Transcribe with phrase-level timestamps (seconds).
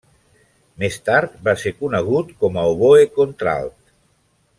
[0.83, 3.77] Més tard va ser conegut com a oboè contralt.